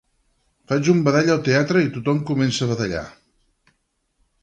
[0.71, 3.07] Faig un badall al teatre i tothom comença a badallar